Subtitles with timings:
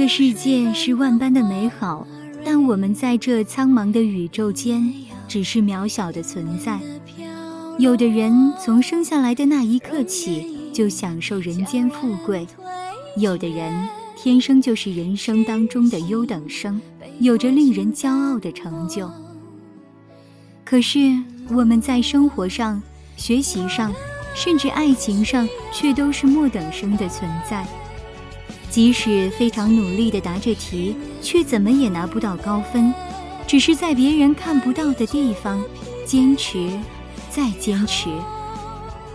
[0.00, 2.06] 个世界是万般的美好，
[2.42, 4.90] 但我们在这苍茫的宇宙间，
[5.28, 6.80] 只是渺小的存在。
[7.78, 12.46] 有的人从生下来的那一刻起就享受人间富贵，
[13.18, 13.74] 有的人
[14.16, 16.80] 天生就是人生当中的优等生，
[17.18, 19.06] 有着令人骄傲的成就。
[20.64, 20.98] 可是
[21.50, 22.82] 我们在生活上、
[23.18, 23.92] 学习上，
[24.34, 27.66] 甚至爱情上，却都是末等生的存在。
[28.70, 32.94] 即使非常努力地答着题，却怎么也拿不到高分，
[33.46, 35.62] 只是在别人看不到的地方
[36.06, 36.70] 坚持。
[37.28, 38.08] 再坚持，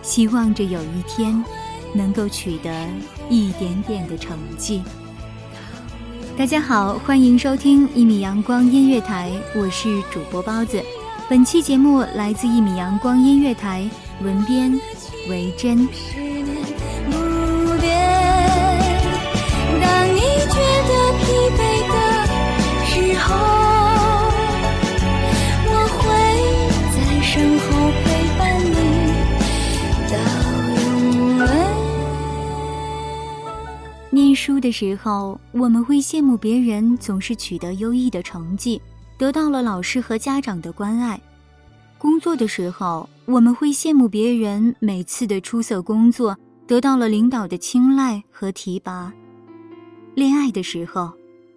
[0.02, 1.44] 希望着有一天
[1.92, 2.88] 能够取得
[3.28, 4.82] 一点点的成绩。
[6.36, 10.82] 大家好，欢迎收听一米阳光音乐台，我是主播包子。
[11.28, 13.86] 本期节目来自一米阳光音乐台，
[14.22, 14.72] 文编
[15.28, 15.86] 为珍。
[34.36, 38.80] 书的时候，我们会羡慕别人总是取得优异的成绩，
[39.16, 41.18] 得到了老师和家长的关爱；
[41.96, 46.36] 工作的时候，我们会羡慕别人每次的出色工作
[46.66, 49.10] 得到了领导的青睐和提拔；
[50.14, 51.10] 恋爱的时候，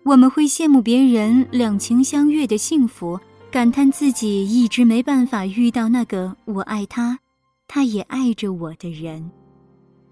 [0.04, 3.20] 我们会羡慕别人两情相悦的幸福，
[3.52, 7.20] 感叹自己一直没办法遇到那个我爱他，
[7.68, 9.30] 他也爱着我的人。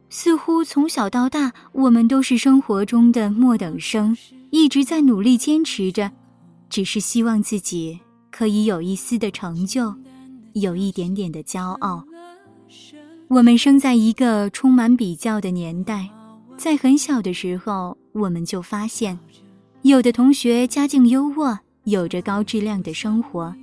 [0.10, 4.16] 似乎从小到大，我们都是生活中的末等生，
[4.52, 6.10] 一直在努力坚持着，
[6.70, 8.00] 只是希望自己
[8.32, 9.94] 可以有一丝的成就，
[10.54, 12.06] 有一点点的骄傲。
[13.28, 16.10] 我们生在一个充满比较的年代，
[16.56, 19.20] 在很小的时候，我们就发现，
[19.82, 23.54] 有的同学家境优渥，有着高质量的生活，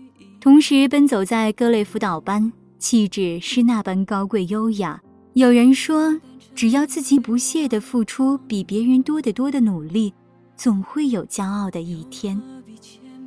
[0.41, 5.01] 同时奔走在各类辅导班，气质是那般高贵优雅。
[5.33, 6.21] 有人说。
[6.55, 10.15] 只要自己不懈的付出比别人多得多的努力，
[10.57, 12.41] 总会有骄傲的一天。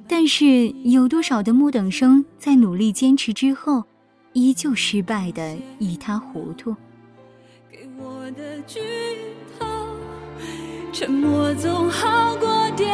[0.07, 3.83] 但是有多少的木等生在努力坚持之后，
[4.31, 6.73] 依旧失败的一塌糊涂？
[7.69, 8.79] 给我的剧
[9.59, 9.65] 透，
[10.93, 12.85] 沉默总好过喋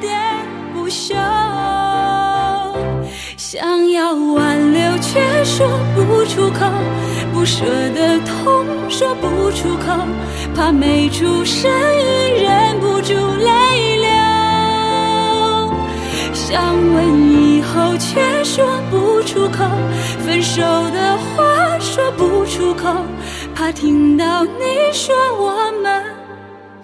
[0.00, 0.42] 喋
[0.72, 1.14] 不休。
[3.52, 6.64] 想要挽留却说不出口，
[7.34, 9.92] 不舍的痛说不出口，
[10.54, 14.08] 怕没出声音忍不住泪流。
[16.32, 19.68] 想问以后却说不出口，
[20.24, 23.04] 分手的话说不出口，
[23.54, 26.02] 怕听到你说我们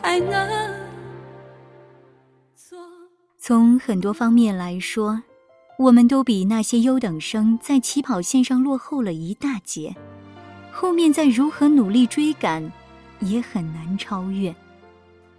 [0.02, 0.46] 还能
[2.54, 2.78] 做。
[3.38, 5.22] 从很多方面来说。
[5.78, 9.94] 我们都比那些优等生在起跑线上落后了一大截，
[10.72, 12.72] 后面再如何努力追赶，
[13.20, 14.52] 也很难超越。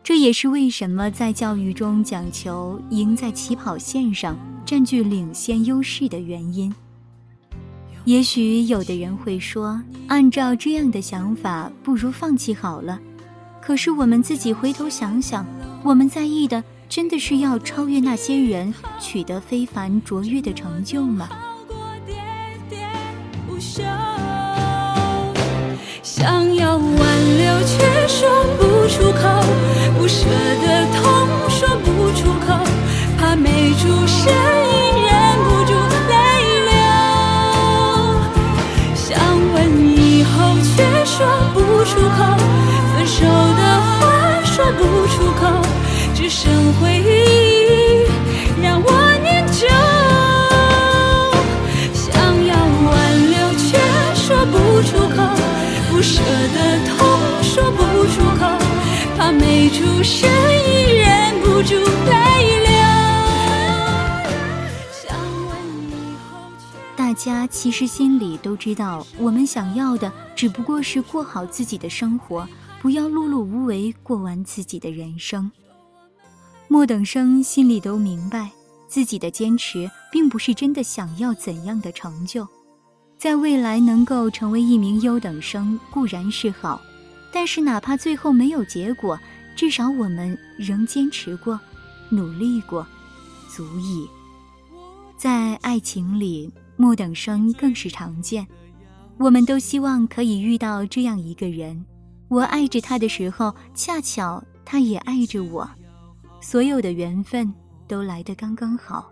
[0.02, 6.74] 这也是为什么在教育中讲求赢在起跑线上，占据领先优势的原因。
[8.06, 12.98] 也许有的人会说，按照这样的想法，不如放弃好了。
[13.62, 15.46] 可是我们自己回头想想，
[15.84, 21.30] 我们在意的真的是要超越那些人，取得非凡卓越的成就吗？
[26.02, 28.28] 想要挽留，却说
[28.58, 29.22] 不出口，
[30.00, 30.26] 不舍
[30.66, 31.19] 得痛，
[67.10, 72.48] 大家其实心里都知道，我们想要的只不过是过好自己的生活，
[72.80, 75.52] 不要碌碌无为过完自己的人生。
[76.68, 78.52] 莫等生心里都明白，
[78.88, 82.48] 自己的坚持并不是真的想要怎样的成就。
[83.18, 86.80] 在未来能够成为一名优等生固然是好，
[87.34, 89.20] 但是哪怕最后没有结果，
[89.56, 91.60] 至少我们仍坚持过，
[92.12, 92.86] 努力过，
[93.50, 94.08] 足矣。
[95.18, 98.48] 在爱情里，末等生更是常见。
[99.18, 101.84] 我们都希望可以遇到这样一个人，
[102.30, 105.70] 我爱着他的时候，恰巧他也爱着我，
[106.40, 107.54] 所有的缘分
[107.86, 109.12] 都来得刚刚好。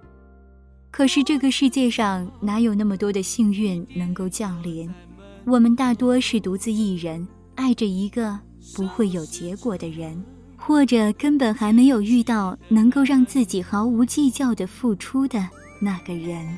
[0.91, 4.89] 可是这个世界上哪有那么多的幸运能够降临？
[5.45, 8.39] 我们大多是独自一人，爱着一个
[8.77, 10.23] 不会有结果的人，
[10.55, 15.45] 或者根本还没有遇到能够让自己毫无计较的付出的
[15.81, 16.57] 那个人。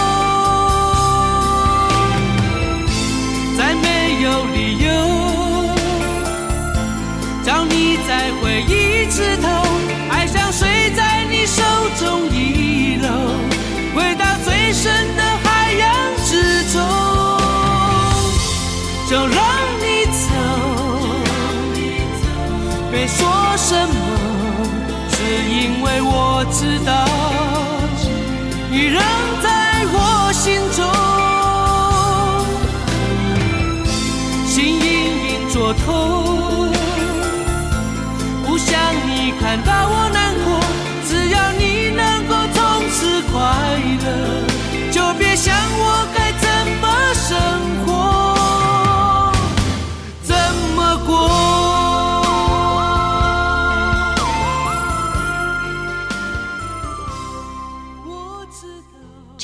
[9.01, 9.47] 回一次头，
[10.11, 11.63] 爱像睡在你手
[11.97, 12.99] 中一。
[13.95, 14.91] 回到最深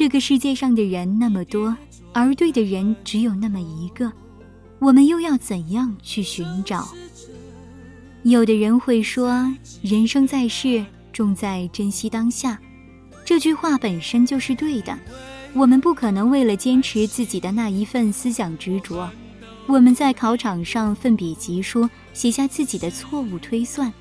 [0.08, 1.76] 这个世界上的人那么多，
[2.14, 4.10] 而对的人只有那么一个，
[4.80, 6.88] 我们又要怎样去寻找？
[8.24, 12.58] 有的人会说，人生在世，重在珍惜当下。
[13.26, 14.98] 这句话本身就是对的，
[15.52, 19.10] 我们不可能为了坚持自己的那一份思想执着，
[19.66, 23.92] 我们在考场上奋笔疾书，写下自己的错误推算，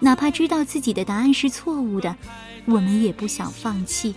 [0.00, 2.16] 哪怕知道自己的答案是错误的，
[2.64, 4.12] 我们也不想放弃，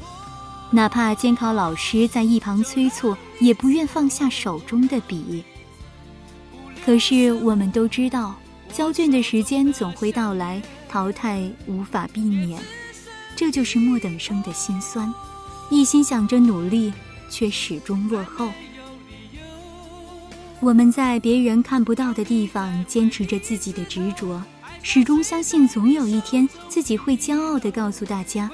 [0.72, 5.44] 哪怕监考老师在一旁催促，也不愿放下手中的笔。
[6.84, 8.36] 可是我们都知道，
[8.74, 12.60] 交卷的时间总会到来，淘汰无法避免。
[13.36, 15.14] 这就是末等生的心酸，
[15.70, 16.92] 一心想着努力，
[17.30, 18.50] 却始终落后。
[20.62, 24.42] 我们在别人看不到的地方坚持着自己的执着，
[24.82, 28.50] 始终相信总有一天自己会骄傲地告诉大家：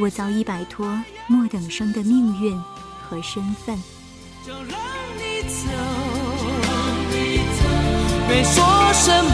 [0.00, 0.86] 我早已摆脱
[1.26, 2.56] 末等生的命运
[3.08, 3.76] 和身份。
[4.46, 4.62] 就让
[5.18, 5.68] 你走，
[8.28, 8.64] 没说
[8.94, 9.30] 什么，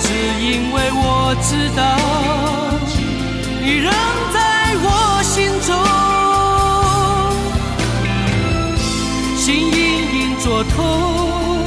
[0.00, 0.08] 只
[0.42, 1.80] 因为我知道。
[3.60, 3.92] 你仍
[4.32, 4.36] 在
[4.82, 4.86] 我
[5.22, 5.70] 心中，
[9.36, 9.76] 心隐
[10.14, 11.62] 隐作痛，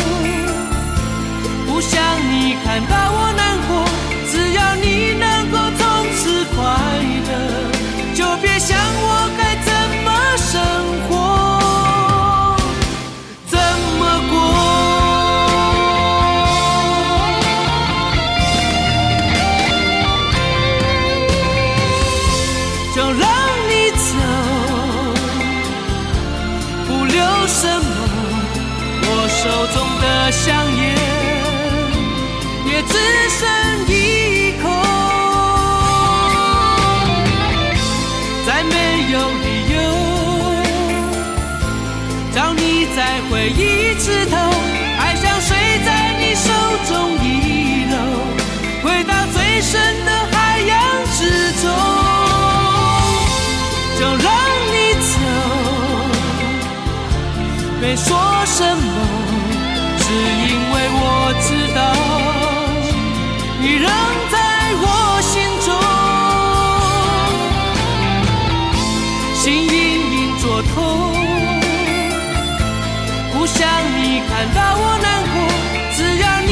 [1.68, 1.94] 不想
[2.32, 2.96] 你看到
[27.48, 27.84] 什么？
[29.08, 30.44] 我手中的香
[30.78, 30.84] 烟
[32.66, 32.94] 也只
[33.38, 33.42] 剩
[33.88, 33.94] 一
[34.62, 34.64] 口。
[38.46, 38.74] 再没
[39.12, 39.76] 有理由
[42.34, 43.60] 找你再回忆
[43.92, 44.36] 一次头，
[45.00, 45.88] 爱像水在
[46.20, 46.50] 你手
[46.88, 47.26] 中遗
[47.92, 47.96] 漏，
[48.84, 49.95] 回到最深。
[57.96, 58.84] 说什么，
[59.98, 60.04] 只
[60.48, 61.80] 因为我知道
[63.60, 63.88] 你仍
[64.32, 64.36] 在
[64.82, 64.86] 我
[65.22, 65.34] 心
[65.66, 65.68] 中。
[69.34, 69.74] 心隐
[70.12, 70.76] 隐作痛，
[73.34, 73.58] 不想
[73.98, 75.36] 你看到我难过。
[75.96, 76.52] 只要你